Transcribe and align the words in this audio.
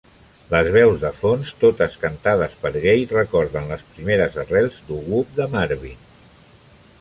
Les 0.51 0.67
veus 0.75 0.95
de 1.01 1.09
fons, 1.17 1.51
totes 1.63 1.97
cantades 2.05 2.55
per 2.63 2.71
Gaye, 2.77 3.05
recorden 3.11 3.69
les 3.73 3.85
primeres 3.91 4.39
arrels 4.45 4.81
doo-wop 4.89 5.37
de 5.43 5.49
Marvin. 5.55 6.03